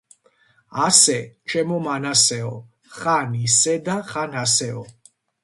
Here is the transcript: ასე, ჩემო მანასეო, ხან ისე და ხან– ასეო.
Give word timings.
ასე, 0.85 1.17
ჩემო 1.53 1.77
მანასეო, 1.87 2.49
ხან 2.97 3.37
ისე 3.43 3.77
და 3.91 4.01
ხან– 4.11 4.35
ასეო. 4.47 4.83